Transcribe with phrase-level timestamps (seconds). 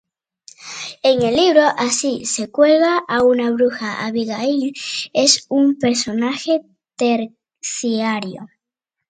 [1.03, 4.73] En el libro Así se cuelga a una bruja Abigail
[5.13, 6.63] es un personaje
[6.95, 8.47] terciario.